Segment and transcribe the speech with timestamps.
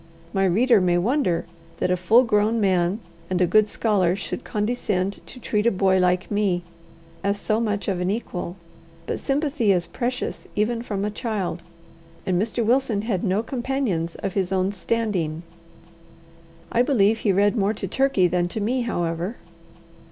[0.33, 1.45] My reader may wonder
[1.77, 5.99] that a full grown man and a good scholar should condescend to treat a boy
[5.99, 6.63] like me
[7.23, 8.55] as so much of an equal;
[9.05, 11.61] but sympathy is precious even from a child,
[12.25, 12.65] and Mr.
[12.65, 15.43] Wilson had no companions of his own standing.
[16.71, 19.35] I believe he read more to Turkey than to me, however.